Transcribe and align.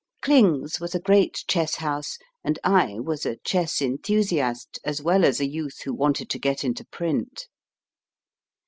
Kling 0.23 0.63
s 0.63 0.79
was 0.79 0.95
a 0.95 0.99
great 0.99 1.43
chess 1.47 1.75
house, 1.75 2.17
and 2.43 2.57
I 2.63 2.97
was 2.99 3.23
a 3.23 3.35
chess 3.35 3.83
enthusiast, 3.83 4.79
as 4.83 4.99
well 4.99 5.23
as 5.23 5.39
a 5.39 5.45
youth 5.47 5.81
who 5.85 5.93
wanted 5.93 6.27
to 6.31 6.39
get 6.39 6.63
into 6.63 6.85
print. 6.85 7.47